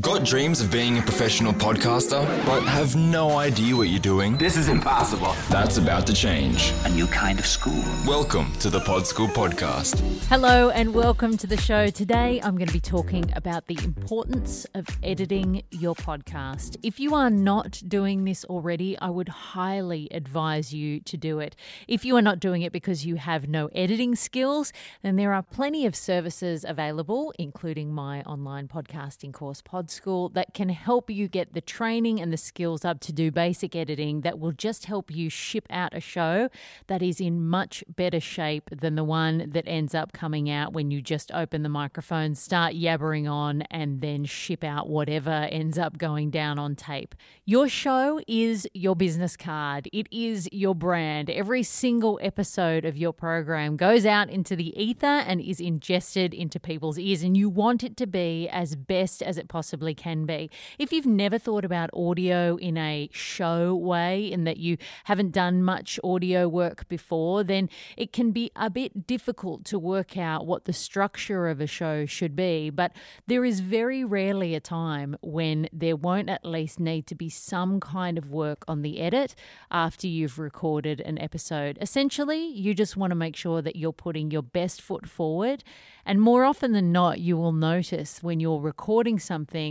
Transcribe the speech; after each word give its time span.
Got 0.00 0.24
dreams 0.24 0.62
of 0.62 0.72
being 0.72 0.96
a 0.96 1.02
professional 1.02 1.52
podcaster, 1.52 2.24
but 2.46 2.62
have 2.62 2.96
no 2.96 3.36
idea 3.36 3.76
what 3.76 3.90
you're 3.90 4.00
doing? 4.00 4.38
This 4.38 4.56
is 4.56 4.70
impossible. 4.70 5.34
That's 5.50 5.76
about 5.76 6.06
to 6.06 6.14
change. 6.14 6.72
A 6.86 6.88
new 6.88 7.06
kind 7.06 7.38
of 7.38 7.44
school. 7.44 7.84
Welcome 8.06 8.50
to 8.60 8.70
the 8.70 8.80
Pod 8.80 9.06
School 9.06 9.28
Podcast. 9.28 10.00
Hello 10.30 10.70
and 10.70 10.94
welcome 10.94 11.36
to 11.36 11.46
the 11.46 11.58
show. 11.58 11.88
Today 11.88 12.40
I'm 12.42 12.56
going 12.56 12.68
to 12.68 12.72
be 12.72 12.80
talking 12.80 13.30
about 13.36 13.66
the 13.66 13.78
importance 13.84 14.64
of 14.72 14.86
editing 15.02 15.62
your 15.70 15.94
podcast. 15.94 16.78
If 16.82 16.98
you 16.98 17.14
are 17.14 17.28
not 17.28 17.82
doing 17.86 18.24
this 18.24 18.46
already, 18.46 18.98
I 18.98 19.10
would 19.10 19.28
highly 19.28 20.08
advise 20.10 20.72
you 20.72 21.00
to 21.00 21.18
do 21.18 21.38
it. 21.38 21.54
If 21.86 22.02
you 22.02 22.16
are 22.16 22.22
not 22.22 22.40
doing 22.40 22.62
it 22.62 22.72
because 22.72 23.04
you 23.04 23.16
have 23.16 23.46
no 23.46 23.66
editing 23.74 24.16
skills, 24.16 24.72
then 25.02 25.16
there 25.16 25.34
are 25.34 25.42
plenty 25.42 25.84
of 25.84 25.94
services 25.94 26.64
available, 26.66 27.34
including 27.38 27.92
my 27.92 28.22
online 28.22 28.68
podcasting 28.68 29.34
course, 29.34 29.60
Pod 29.60 29.81
School, 29.90 30.28
that 30.30 30.54
can 30.54 30.68
help 30.68 31.10
you 31.10 31.28
get 31.28 31.54
the 31.54 31.60
training 31.60 32.20
and 32.20 32.32
the 32.32 32.36
skills 32.36 32.84
up 32.84 33.00
to 33.00 33.12
do 33.12 33.30
basic 33.30 33.74
editing 33.74 34.20
that 34.22 34.38
will 34.38 34.52
just 34.52 34.86
help 34.86 35.10
you 35.10 35.28
ship 35.28 35.66
out 35.70 35.94
a 35.94 36.00
show 36.00 36.48
that 36.86 37.02
is 37.02 37.20
in 37.20 37.46
much 37.46 37.84
better 37.88 38.20
shape 38.20 38.70
than 38.70 38.94
the 38.94 39.04
one 39.04 39.50
that 39.50 39.64
ends 39.66 39.94
up 39.94 40.12
coming 40.12 40.48
out 40.48 40.72
when 40.72 40.90
you 40.90 41.02
just 41.02 41.32
open 41.32 41.62
the 41.62 41.68
microphone, 41.68 42.34
start 42.34 42.74
yabbering 42.74 43.30
on, 43.30 43.62
and 43.62 44.00
then 44.00 44.24
ship 44.24 44.62
out 44.62 44.88
whatever 44.88 45.30
ends 45.50 45.78
up 45.78 45.98
going 45.98 46.30
down 46.30 46.58
on 46.58 46.74
tape. 46.74 47.14
Your 47.44 47.68
show 47.68 48.20
is 48.26 48.66
your 48.74 48.96
business 48.96 49.36
card, 49.36 49.88
it 49.92 50.06
is 50.10 50.48
your 50.52 50.74
brand. 50.74 51.28
Every 51.30 51.62
single 51.62 52.18
episode 52.22 52.84
of 52.84 52.96
your 52.96 53.12
program 53.12 53.76
goes 53.76 54.06
out 54.06 54.30
into 54.30 54.56
the 54.56 54.78
ether 54.80 55.06
and 55.06 55.40
is 55.40 55.60
ingested 55.60 56.34
into 56.34 56.60
people's 56.60 56.98
ears, 56.98 57.22
and 57.22 57.36
you 57.36 57.48
want 57.48 57.82
it 57.82 57.96
to 57.96 58.06
be 58.06 58.48
as 58.48 58.76
best 58.76 59.22
as 59.22 59.38
it 59.38 59.48
possibly 59.48 59.71
can 59.96 60.26
be. 60.26 60.50
If 60.78 60.92
you've 60.92 61.06
never 61.06 61.38
thought 61.38 61.64
about 61.64 61.90
audio 61.94 62.56
in 62.56 62.76
a 62.76 63.08
show 63.12 63.74
way, 63.74 64.30
in 64.30 64.44
that 64.44 64.58
you 64.58 64.76
haven't 65.04 65.32
done 65.32 65.62
much 65.62 65.98
audio 66.04 66.48
work 66.48 66.88
before, 66.88 67.42
then 67.42 67.68
it 67.96 68.12
can 68.12 68.30
be 68.32 68.50
a 68.54 68.68
bit 68.68 69.06
difficult 69.06 69.64
to 69.66 69.78
work 69.78 70.16
out 70.16 70.46
what 70.46 70.66
the 70.66 70.72
structure 70.72 71.48
of 71.48 71.60
a 71.60 71.66
show 71.66 72.04
should 72.06 72.36
be. 72.36 72.70
But 72.70 72.92
there 73.26 73.44
is 73.44 73.60
very 73.60 74.04
rarely 74.04 74.54
a 74.54 74.60
time 74.60 75.16
when 75.22 75.68
there 75.72 75.96
won't 75.96 76.28
at 76.28 76.44
least 76.44 76.78
need 76.78 77.06
to 77.06 77.14
be 77.14 77.28
some 77.28 77.80
kind 77.80 78.18
of 78.18 78.30
work 78.30 78.64
on 78.68 78.82
the 78.82 79.00
edit 79.00 79.34
after 79.70 80.06
you've 80.06 80.38
recorded 80.38 81.00
an 81.00 81.18
episode. 81.18 81.78
Essentially, 81.80 82.46
you 82.46 82.74
just 82.74 82.96
want 82.96 83.10
to 83.10 83.16
make 83.16 83.36
sure 83.36 83.62
that 83.62 83.76
you're 83.76 83.92
putting 83.92 84.30
your 84.30 84.42
best 84.42 84.82
foot 84.82 85.08
forward. 85.08 85.64
And 86.04 86.20
more 86.20 86.44
often 86.44 86.72
than 86.72 86.90
not, 86.90 87.20
you 87.20 87.36
will 87.36 87.52
notice 87.52 88.22
when 88.22 88.40
you're 88.40 88.60
recording 88.60 89.18
something 89.18 89.61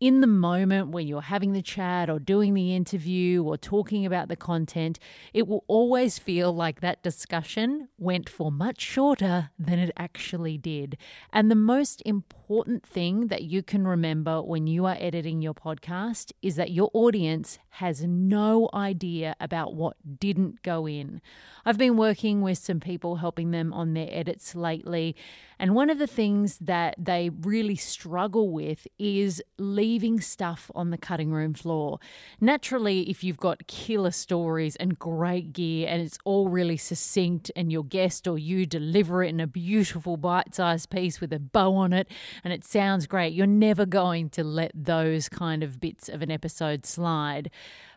in 0.00 0.20
the 0.20 0.26
moment 0.26 0.88
when 0.88 1.06
you're 1.06 1.20
having 1.20 1.52
the 1.52 1.62
chat 1.62 2.10
or 2.10 2.18
doing 2.18 2.54
the 2.54 2.74
interview 2.74 3.42
or 3.44 3.56
talking 3.56 4.04
about 4.04 4.28
the 4.28 4.36
content, 4.36 4.98
it 5.32 5.46
will 5.46 5.64
always 5.68 6.18
feel 6.18 6.52
like 6.52 6.80
that 6.80 7.02
discussion 7.02 7.88
went 7.98 8.28
for 8.28 8.50
much 8.50 8.80
shorter 8.80 9.50
than 9.58 9.78
it 9.78 9.92
actually 9.96 10.58
did. 10.58 10.96
And 11.32 11.50
the 11.50 11.54
most 11.54 12.02
important 12.04 12.84
thing 12.84 13.28
that 13.28 13.44
you 13.44 13.62
can 13.62 13.86
remember 13.86 14.42
when 14.42 14.66
you 14.66 14.86
are 14.86 14.96
editing 14.98 15.40
your 15.40 15.54
podcast 15.54 16.32
is 16.42 16.56
that 16.56 16.72
your 16.72 16.90
audience 16.92 17.58
has 17.76 18.02
no 18.04 18.68
idea 18.74 19.34
about 19.40 19.74
what 19.74 19.96
didn't 20.18 20.62
go 20.62 20.86
in. 20.86 21.20
I've 21.64 21.78
been 21.78 21.96
working 21.96 22.42
with 22.42 22.58
some 22.58 22.80
people 22.80 23.16
helping 23.16 23.50
them 23.50 23.72
on 23.72 23.94
their 23.94 24.08
edits 24.10 24.54
lately. 24.54 25.16
And 25.58 25.74
one 25.74 25.90
of 25.90 25.98
the 25.98 26.06
things 26.06 26.58
that 26.58 26.96
they 26.98 27.30
really 27.30 27.76
struggle 27.76 28.50
with 28.50 28.86
is 28.98 29.31
leaving 29.58 30.20
stuff 30.20 30.70
on 30.74 30.90
the 30.90 30.98
cutting 30.98 31.30
room 31.30 31.54
floor. 31.54 32.00
Naturally, 32.40 33.08
if 33.08 33.22
you've 33.22 33.38
got 33.38 33.66
killer 33.68 34.10
stories 34.10 34.74
and 34.76 34.98
great 34.98 35.52
gear 35.52 35.86
and 35.88 36.02
it's 36.02 36.18
all 36.24 36.48
really 36.48 36.76
succinct 36.76 37.50
and 37.54 37.70
your 37.70 37.84
guest 37.84 38.26
or 38.26 38.38
you 38.38 38.66
deliver 38.66 39.22
it 39.22 39.28
in 39.28 39.38
a 39.40 39.46
beautiful 39.46 40.16
bite 40.16 40.54
sized 40.54 40.90
piece 40.90 41.20
with 41.20 41.32
a 41.32 41.38
bow 41.38 41.74
on 41.74 41.92
it 41.92 42.08
and 42.42 42.52
it 42.52 42.64
sounds 42.64 43.06
great, 43.06 43.32
you're 43.32 43.46
never 43.46 43.86
going 43.86 44.28
to 44.30 44.42
let 44.42 44.72
those 44.74 45.28
kind 45.28 45.62
of 45.62 45.80
bits 45.80 46.08
of 46.08 46.22
an 46.22 46.30
episode 46.30 46.84
slide. 46.84 47.50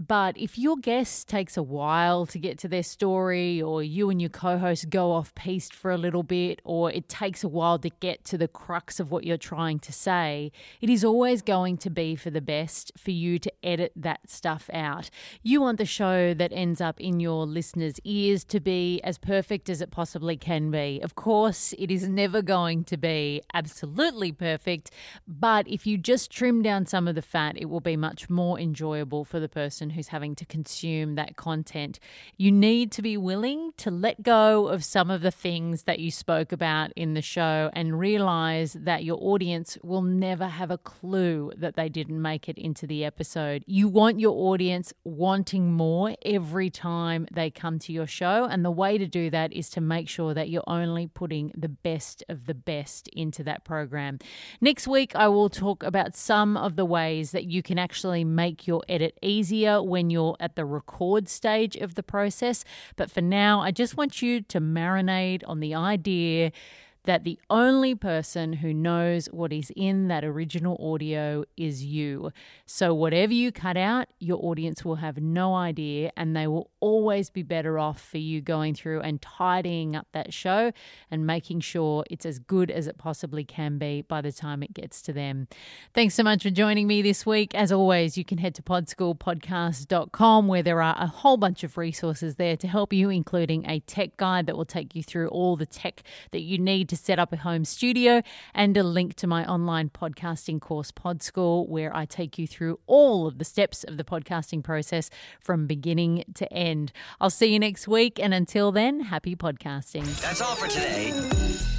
But 0.00 0.38
if 0.38 0.56
your 0.56 0.78
guest 0.78 1.28
takes 1.28 1.58
a 1.58 1.62
while 1.62 2.24
to 2.24 2.38
get 2.38 2.56
to 2.60 2.68
their 2.68 2.82
story, 2.82 3.60
or 3.60 3.82
you 3.82 4.08
and 4.08 4.18
your 4.18 4.30
co 4.30 4.56
host 4.56 4.88
go 4.88 5.12
off 5.12 5.34
piste 5.34 5.74
for 5.74 5.90
a 5.90 5.98
little 5.98 6.22
bit, 6.22 6.62
or 6.64 6.90
it 6.90 7.06
takes 7.06 7.44
a 7.44 7.48
while 7.48 7.78
to 7.80 7.90
get 7.90 8.24
to 8.24 8.38
the 8.38 8.48
crux 8.48 8.98
of 8.98 9.10
what 9.10 9.24
you're 9.24 9.36
trying 9.36 9.78
to 9.80 9.92
say, 9.92 10.52
it 10.80 10.88
is 10.88 11.04
always 11.04 11.19
going 11.42 11.76
to 11.76 11.90
be 11.90 12.16
for 12.16 12.30
the 12.30 12.40
best 12.40 12.92
for 12.96 13.10
you 13.10 13.38
to 13.38 13.52
edit 13.62 13.92
that 13.94 14.28
stuff 14.28 14.70
out. 14.72 15.10
You 15.42 15.60
want 15.60 15.76
the 15.76 15.84
show 15.84 16.32
that 16.32 16.50
ends 16.52 16.80
up 16.80 16.98
in 16.98 17.20
your 17.20 17.44
listeners' 17.44 18.00
ears 18.04 18.42
to 18.44 18.58
be 18.58 19.00
as 19.02 19.18
perfect 19.18 19.68
as 19.68 19.82
it 19.82 19.90
possibly 19.90 20.38
can 20.38 20.70
be. 20.70 20.98
Of 21.02 21.14
course, 21.14 21.74
it 21.78 21.90
is 21.90 22.08
never 22.08 22.40
going 22.40 22.84
to 22.84 22.96
be 22.96 23.42
absolutely 23.52 24.32
perfect, 24.32 24.90
but 25.28 25.68
if 25.68 25.86
you 25.86 25.98
just 25.98 26.30
trim 26.30 26.62
down 26.62 26.86
some 26.86 27.06
of 27.06 27.14
the 27.14 27.22
fat, 27.22 27.56
it 27.58 27.66
will 27.66 27.80
be 27.80 27.96
much 27.96 28.30
more 28.30 28.58
enjoyable 28.58 29.24
for 29.24 29.38
the 29.38 29.48
person 29.48 29.90
who's 29.90 30.08
having 30.08 30.34
to 30.36 30.46
consume 30.46 31.16
that 31.16 31.36
content. 31.36 32.00
You 32.38 32.50
need 32.50 32.90
to 32.92 33.02
be 33.02 33.18
willing 33.18 33.72
to 33.76 33.90
let 33.90 34.22
go 34.22 34.68
of 34.68 34.84
some 34.84 35.10
of 35.10 35.20
the 35.20 35.30
things 35.30 35.82
that 35.82 35.98
you 35.98 36.10
spoke 36.10 36.50
about 36.50 36.92
in 36.96 37.12
the 37.12 37.22
show 37.22 37.70
and 37.74 37.98
realize 37.98 38.72
that 38.72 39.04
your 39.04 39.18
audience 39.20 39.76
will 39.82 40.02
never 40.02 40.48
have 40.48 40.70
a 40.70 40.78
clue 41.00 41.50
that 41.56 41.76
they 41.76 41.88
didn't 41.88 42.20
make 42.20 42.48
it 42.48 42.58
into 42.58 42.86
the 42.86 43.04
episode. 43.04 43.64
You 43.66 43.88
want 43.88 44.20
your 44.20 44.32
audience 44.50 44.92
wanting 45.04 45.72
more 45.72 46.14
every 46.24 46.68
time 46.68 47.26
they 47.32 47.50
come 47.50 47.78
to 47.80 47.92
your 47.92 48.06
show. 48.06 48.44
And 48.44 48.64
the 48.64 48.70
way 48.70 48.98
to 48.98 49.06
do 49.06 49.30
that 49.30 49.52
is 49.52 49.70
to 49.70 49.80
make 49.80 50.08
sure 50.08 50.34
that 50.34 50.50
you're 50.50 50.62
only 50.66 51.06
putting 51.06 51.52
the 51.56 51.68
best 51.68 52.22
of 52.28 52.46
the 52.46 52.54
best 52.54 53.08
into 53.08 53.42
that 53.44 53.64
program. 53.64 54.18
Next 54.60 54.86
week, 54.86 55.16
I 55.16 55.28
will 55.28 55.48
talk 55.48 55.82
about 55.82 56.14
some 56.14 56.56
of 56.56 56.76
the 56.76 56.84
ways 56.84 57.30
that 57.32 57.44
you 57.44 57.62
can 57.62 57.78
actually 57.78 58.24
make 58.24 58.66
your 58.66 58.82
edit 58.88 59.18
easier 59.22 59.82
when 59.82 60.10
you're 60.10 60.36
at 60.38 60.56
the 60.56 60.64
record 60.64 61.28
stage 61.28 61.76
of 61.76 61.94
the 61.94 62.02
process. 62.02 62.64
But 62.96 63.10
for 63.10 63.22
now, 63.22 63.60
I 63.60 63.70
just 63.70 63.96
want 63.96 64.20
you 64.20 64.42
to 64.42 64.60
marinate 64.60 65.42
on 65.46 65.60
the 65.60 65.74
idea 65.74 66.52
that 67.04 67.24
the 67.24 67.38
only 67.48 67.94
person 67.94 68.54
who 68.54 68.74
knows 68.74 69.26
what 69.26 69.52
is 69.52 69.72
in 69.74 70.08
that 70.08 70.24
original 70.24 70.76
audio 70.92 71.44
is 71.56 71.84
you. 71.84 72.32
So, 72.66 72.92
whatever 72.92 73.32
you 73.32 73.52
cut 73.52 73.76
out, 73.76 74.08
your 74.18 74.38
audience 74.44 74.84
will 74.84 74.96
have 74.96 75.18
no 75.18 75.54
idea, 75.54 76.12
and 76.16 76.36
they 76.36 76.46
will 76.46 76.70
always 76.80 77.30
be 77.30 77.42
better 77.42 77.78
off 77.78 78.00
for 78.00 78.18
you 78.18 78.40
going 78.40 78.74
through 78.74 79.00
and 79.00 79.20
tidying 79.22 79.96
up 79.96 80.06
that 80.12 80.32
show 80.32 80.72
and 81.10 81.26
making 81.26 81.60
sure 81.60 82.04
it's 82.10 82.26
as 82.26 82.38
good 82.38 82.70
as 82.70 82.86
it 82.86 82.98
possibly 82.98 83.44
can 83.44 83.78
be 83.78 84.02
by 84.02 84.20
the 84.20 84.32
time 84.32 84.62
it 84.62 84.74
gets 84.74 85.00
to 85.02 85.12
them. 85.12 85.48
Thanks 85.94 86.14
so 86.14 86.22
much 86.22 86.42
for 86.42 86.50
joining 86.50 86.86
me 86.86 87.02
this 87.02 87.24
week. 87.24 87.54
As 87.54 87.72
always, 87.72 88.18
you 88.18 88.24
can 88.24 88.38
head 88.38 88.54
to 88.56 88.62
podschoolpodcast.com 88.62 90.48
where 90.48 90.62
there 90.62 90.82
are 90.82 90.96
a 90.98 91.06
whole 91.06 91.36
bunch 91.36 91.64
of 91.64 91.78
resources 91.78 92.36
there 92.36 92.56
to 92.56 92.68
help 92.68 92.92
you, 92.92 93.08
including 93.08 93.66
a 93.66 93.80
tech 93.80 94.16
guide 94.16 94.46
that 94.46 94.56
will 94.56 94.64
take 94.64 94.94
you 94.94 95.02
through 95.02 95.28
all 95.28 95.56
the 95.56 95.66
tech 95.66 96.02
that 96.32 96.40
you 96.40 96.58
need 96.58 96.89
to 96.90 96.96
set 96.96 97.18
up 97.18 97.32
a 97.32 97.36
home 97.36 97.64
studio 97.64 98.20
and 98.52 98.76
a 98.76 98.82
link 98.82 99.14
to 99.14 99.26
my 99.26 99.46
online 99.46 99.88
podcasting 99.88 100.60
course, 100.60 100.90
Pod 100.90 101.22
School, 101.22 101.66
where 101.68 101.94
I 101.96 102.04
take 102.04 102.36
you 102.36 102.46
through 102.46 102.80
all 102.86 103.26
of 103.26 103.38
the 103.38 103.44
steps 103.44 103.84
of 103.84 103.96
the 103.96 104.04
podcasting 104.04 104.62
process 104.62 105.08
from 105.40 105.66
beginning 105.66 106.24
to 106.34 106.52
end. 106.52 106.92
I'll 107.20 107.30
see 107.30 107.52
you 107.52 107.58
next 107.58 107.86
week. 107.86 108.18
And 108.20 108.34
until 108.34 108.72
then, 108.72 109.00
happy 109.00 109.36
podcasting. 109.36 110.04
That's 110.20 110.40
all 110.40 110.56
for 110.56 110.66
today. 110.66 111.69